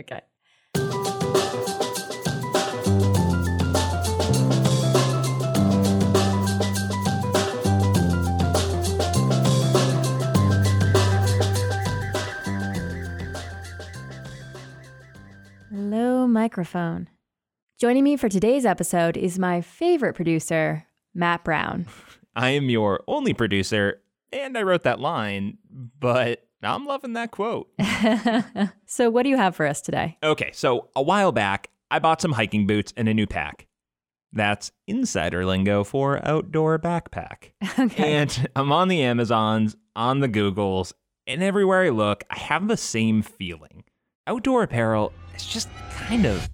[0.00, 0.20] okay.
[15.70, 17.08] Hello, microphone.
[17.78, 21.86] Joining me for today's episode is my favorite producer, Matt Brown.
[22.36, 24.00] I am your only producer,
[24.32, 25.58] and I wrote that line,
[25.98, 27.68] but I'm loving that quote.
[28.86, 30.16] so, what do you have for us today?
[30.22, 33.66] Okay, so a while back, I bought some hiking boots and a new pack.
[34.32, 37.50] That's insider lingo for outdoor backpack.
[37.78, 38.14] Okay.
[38.14, 40.92] And I'm on the Amazons, on the Googles,
[41.26, 43.84] and everywhere I look, I have the same feeling.
[44.26, 46.48] Outdoor apparel is just kind of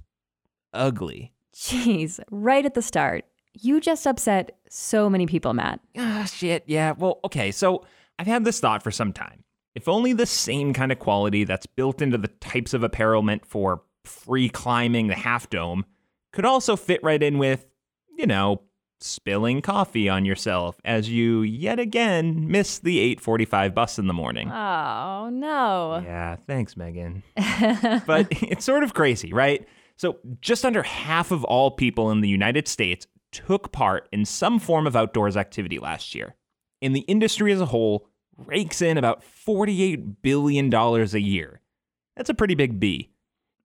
[0.72, 1.32] ugly.
[1.54, 3.24] Jeez, right at the start.
[3.60, 5.80] You just upset so many people, Matt.
[5.96, 6.64] Ah, shit.
[6.66, 6.92] Yeah.
[6.96, 7.50] Well, okay.
[7.50, 7.84] So
[8.18, 9.42] I've had this thought for some time.
[9.74, 13.46] If only the same kind of quality that's built into the types of apparel meant
[13.46, 15.84] for free climbing the half dome
[16.32, 17.66] could also fit right in with,
[18.16, 18.62] you know,
[19.00, 24.50] spilling coffee on yourself as you yet again miss the 8:45 bus in the morning.
[24.50, 26.02] Oh, no.
[26.04, 27.22] Yeah, thanks, Megan.
[28.06, 29.66] but it's sort of crazy, right?
[29.96, 34.58] So, just under half of all people in the United States took part in some
[34.58, 36.34] form of outdoors activity last year.
[36.80, 41.60] In the industry as a whole rakes in about $48 billion a year.
[42.16, 43.10] That's a pretty big B.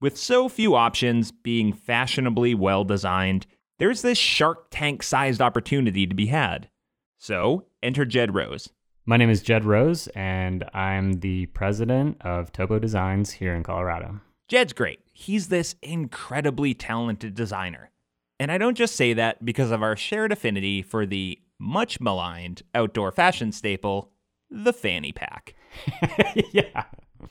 [0.01, 3.47] With so few options being fashionably well designed,
[3.79, 6.69] there's this Shark Tank sized opportunity to be had.
[7.17, 8.69] So, enter Jedd Rose.
[9.05, 14.21] My name is Jedd Rose, and I'm the president of Topo Designs here in Colorado.
[14.47, 14.99] Jedd's great.
[15.13, 17.91] He's this incredibly talented designer.
[18.39, 22.61] And I don't just say that because of our shared affinity for the much maligned
[22.75, 24.11] outdoor fashion staple,
[24.53, 25.55] the fanny pack.
[26.51, 26.83] yeah.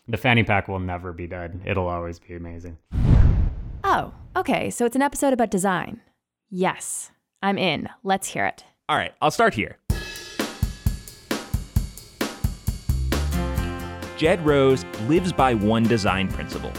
[0.09, 1.61] The fanny pack will never be dead.
[1.65, 2.77] It'll always be amazing.
[3.85, 4.71] Oh, okay.
[4.71, 6.01] So it's an episode about design.
[6.51, 7.13] Yes,
[7.43, 7.89] I'm in.
[8.03, 8.65] Let's hear it.
[8.89, 9.79] All right, I'll start here.
[14.19, 16.73] Jedd Rose lives by one design principle.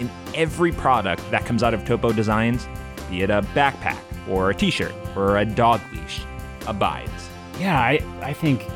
[0.00, 2.66] In every product that comes out of Topo Designs,
[3.10, 3.98] be it a backpack
[4.28, 6.22] or a t shirt or a dog leash,
[6.66, 7.28] abides.
[7.60, 8.66] Yeah, I, I think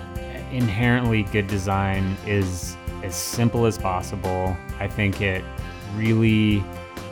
[0.53, 4.57] inherently good design is as simple as possible.
[4.79, 5.45] I think it
[5.95, 6.62] really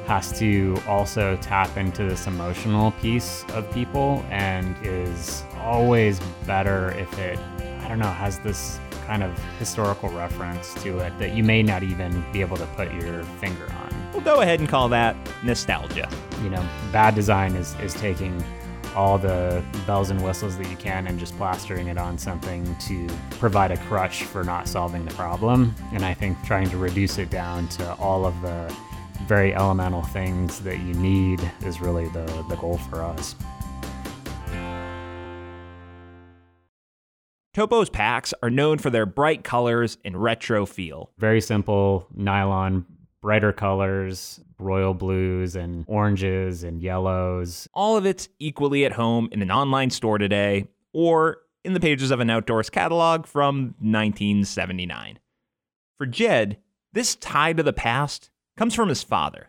[0.06, 7.18] has to also tap into this emotional piece of people and is always better if
[7.18, 7.38] it,
[7.80, 11.82] I don't know, has this kind of historical reference to it that you may not
[11.82, 14.10] even be able to put your finger on.
[14.12, 16.08] We'll go ahead and call that nostalgia.
[16.42, 18.42] You know, bad design is, is taking
[18.94, 23.08] all the bells and whistles that you can and just plastering it on something to
[23.30, 25.74] provide a crutch for not solving the problem.
[25.92, 28.74] And I think trying to reduce it down to all of the
[29.26, 33.34] very elemental things that you need is really the, the goal for us.
[37.54, 41.12] Topo's packs are known for their bright colors and retro feel.
[41.18, 42.84] Very simple nylon,
[43.24, 47.66] brighter colors, royal blues and oranges and yellows.
[47.72, 52.10] All of it's equally at home in an online store today or in the pages
[52.10, 55.18] of an outdoors catalog from 1979.
[55.96, 56.58] For Jedd,
[56.92, 59.48] this tie to the past comes from his father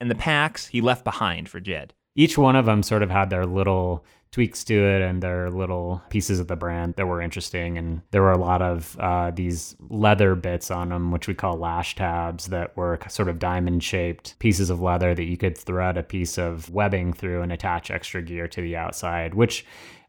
[0.00, 1.92] and the packs he left behind for Jedd.
[2.14, 6.02] Each one of them sort of had their little tweaks to it and their little
[6.08, 7.76] pieces of the brand that were interesting.
[7.76, 11.56] And there were a lot of uh, these leather bits on them, which we call
[11.56, 15.96] lash tabs, that were sort of diamond shaped pieces of leather that you could thread
[15.96, 19.66] a piece of webbing through and attach extra gear to the outside, which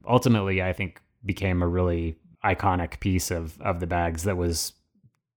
[0.07, 4.73] ultimately I think became a really iconic piece of, of the bags that was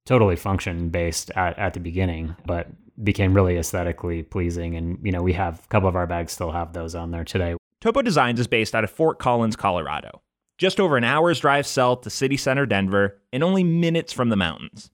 [0.07, 2.69] totally function based at, at the beginning, but
[3.03, 4.77] became really aesthetically pleasing.
[4.77, 7.25] And, you know, we have a couple of our bags still have those on there
[7.25, 7.57] today.
[7.81, 10.23] Topo Designs is based out of Fort Collins, Colorado,
[10.59, 14.37] just over an hour's drive south to city center Denver and only minutes from the
[14.37, 14.91] mountains.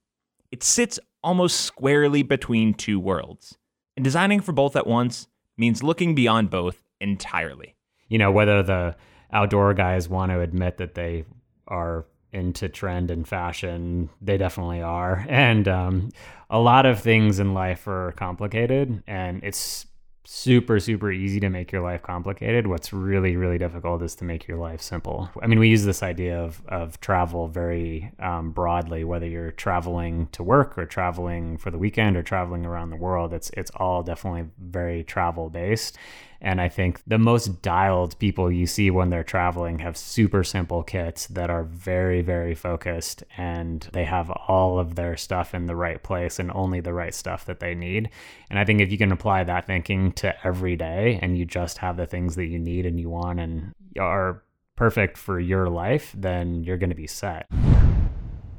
[0.50, 3.56] It sits almost squarely between two worlds,
[3.96, 7.76] and designing for both at once means looking beyond both entirely.
[8.08, 8.96] You know, whether the
[9.32, 11.24] outdoor guys want to admit that they
[11.68, 15.24] are into trend and fashion, they definitely are.
[15.28, 16.10] And um,
[16.48, 19.86] a lot of things in life are complicated, and it's
[20.32, 22.66] super super easy to make your life complicated.
[22.66, 25.28] What's really really difficult is to make your life simple.
[25.42, 30.28] I mean we use this idea of, of travel very um, broadly whether you're traveling
[30.32, 34.04] to work or traveling for the weekend or traveling around the world it's it's all
[34.04, 35.98] definitely very travel based
[36.42, 40.82] And I think the most dialed people you see when they're traveling have super simple
[40.82, 45.76] kits that are very, very focused and they have all of their stuff in the
[45.76, 48.08] right place and only the right stuff that they need.
[48.48, 51.78] And I think if you can apply that thinking to every day and you just
[51.78, 54.42] have the things that you need and you want and are
[54.76, 57.46] perfect for your life, then you're going to be set.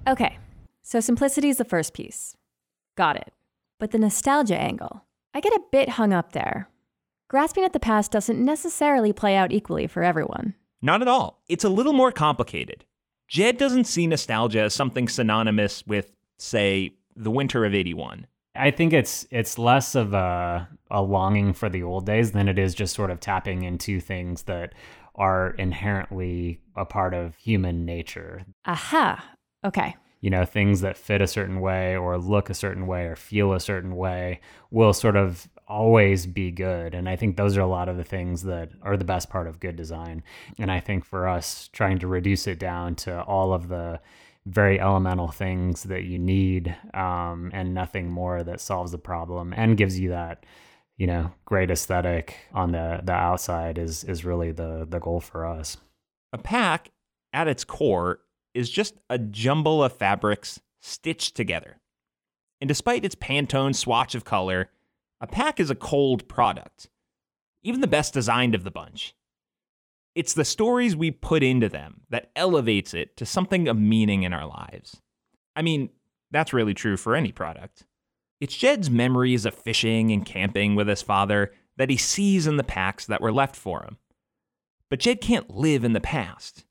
[0.07, 0.37] Okay,
[0.83, 2.35] so simplicity is the first piece.
[2.95, 3.33] Got it.
[3.79, 6.69] But the nostalgia angle, I get a bit hung up there.
[7.31, 10.53] Grasping at the past doesn't necessarily play out equally for everyone.
[10.81, 11.41] Not at all.
[11.47, 12.83] It's a little more complicated.
[13.29, 18.27] Jedd doesn't see nostalgia as something synonymous with, say, the winter of 81.
[18.53, 22.59] I think it's it's less of a a longing for the old days than it
[22.59, 24.75] is just sort of tapping into things that
[25.15, 28.43] are inherently a part of human nature.
[28.65, 29.23] Aha.
[29.63, 29.95] Okay.
[30.19, 33.53] You know, things that fit a certain way or look a certain way or feel
[33.53, 36.93] a certain way will sort of always be good.
[36.93, 39.47] And I think those are a lot of the things that are the best part
[39.47, 40.21] of good design.
[40.59, 44.01] And I think for us, trying to reduce it down to all of the
[44.45, 49.77] very elemental things that you need um, and nothing more that solves the problem and
[49.77, 50.45] gives you that
[50.97, 55.45] you know great aesthetic on the the outside is is really the the goal for
[55.45, 55.77] us
[56.33, 56.89] a pack
[57.33, 58.19] at its core
[58.55, 61.79] is just a jumble of fabrics stitched together
[62.59, 64.69] and despite its pantone swatch of color
[65.21, 66.89] a pack is a cold product,
[67.63, 69.15] even the best designed of the bunch.
[70.15, 74.33] It's the stories we put into them that elevates it to something of meaning in
[74.33, 74.99] our lives.
[75.55, 75.89] I mean,
[76.31, 77.85] that's really true for any product.
[78.41, 82.63] It sheds memories of fishing and camping with his father that he sees in the
[82.63, 83.97] packs that were left for him.
[84.89, 86.65] But Jedd can't live in the past.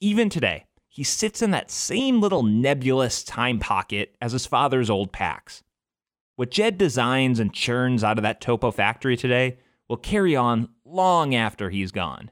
[0.00, 5.12] Even today, he sits in that same little nebulous time pocket as his father's old
[5.12, 5.62] packs.
[6.38, 9.58] What Jedd designs and churns out of that topo factory today
[9.88, 12.30] will carry on long after he's gone.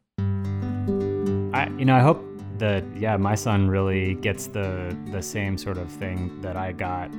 [1.52, 2.24] I, you know, I hope
[2.58, 7.10] that yeah, my son really gets the the same sort of thing that I got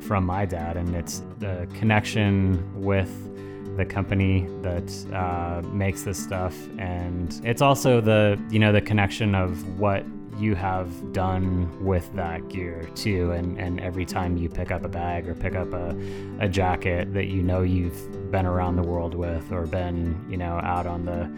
[0.00, 3.08] from my dad, and it's the connection with
[3.78, 9.34] the company that uh, makes this stuff, and it's also the you know the connection
[9.34, 10.04] of what
[10.38, 13.32] you have done with that gear too.
[13.32, 15.96] And, and every time you pick up a bag or pick up a,
[16.40, 20.60] a jacket that you know you've been around the world with or been, you know,
[20.62, 21.30] out on the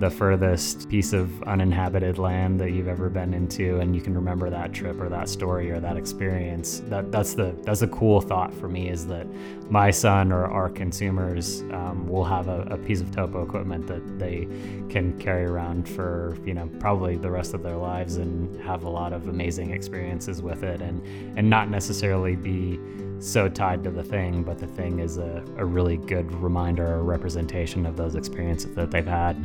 [0.00, 4.50] the furthest piece of uninhabited land that you've ever been into and you can remember
[4.50, 8.52] that trip or that story or that experience that that's the that's a cool thought
[8.52, 9.24] for me is that
[9.70, 14.18] my son or our consumers um, will have a, a, piece of topo equipment that
[14.18, 14.48] they
[14.88, 18.90] can carry around for you know probably the rest of their lives and have a
[18.90, 21.00] lot of amazing experiences with it and
[21.38, 22.80] and not necessarily be
[23.20, 27.02] so tied to the thing, but the thing is a, a really good reminder or
[27.02, 29.36] representation of those experiences that they've had.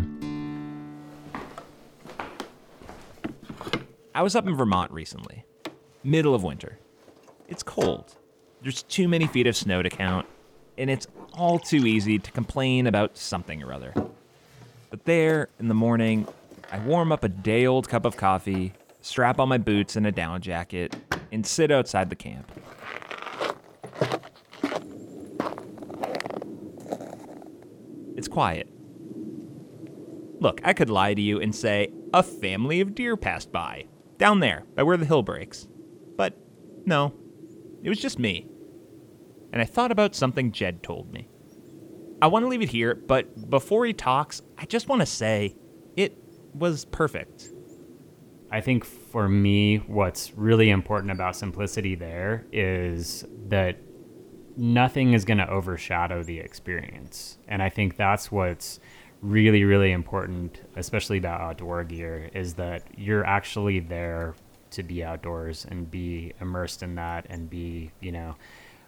[4.13, 5.45] I was up in Vermont recently,
[6.03, 6.77] middle of winter.
[7.47, 8.15] It's cold.
[8.61, 10.27] There's too many feet of snow to count,
[10.77, 13.93] and it's all too easy to complain about something or other.
[14.89, 16.27] But there, in the morning,
[16.71, 20.11] I warm up a day old cup of coffee, strap on my boots and a
[20.11, 20.95] down jacket,
[21.31, 22.51] and sit outside the camp.
[28.19, 28.67] It's quiet.
[30.41, 33.85] Look, I could lie to you and say a family of deer passed by
[34.17, 35.69] down there by where the hill breaks.
[36.17, 36.37] But
[36.85, 37.13] no,
[37.81, 38.45] it was just me.
[39.53, 41.29] And I thought about something Jedd told me.
[42.21, 45.55] I want to leave it here, but before he talks, I just want to say
[45.95, 46.17] it
[46.53, 47.53] was perfect.
[48.51, 53.77] I think for me, what's really important about simplicity there is that
[54.59, 57.37] nothing is going to overshadow the experience.
[57.47, 58.79] And I think that's what's
[59.21, 64.33] really really important especially about outdoor gear is that you're actually there
[64.71, 68.33] to be outdoors and be immersed in that and be you know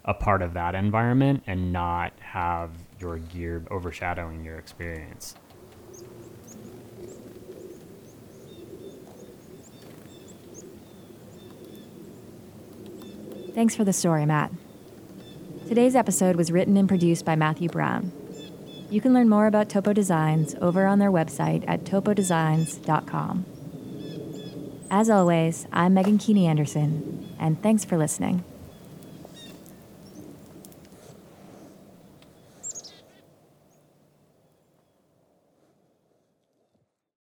[0.06, 5.36] a part of that environment and not have your gear overshadowing your experience
[13.54, 14.50] Thanks for the story, Matt.
[15.72, 18.12] Today's episode was written and produced by Matthew Brown.
[18.90, 23.46] You can learn more about Topo Designs over on their website at topodesigns.com.
[24.92, 28.44] As always, I'm Megan Keeney Anderson, and thanks for listening.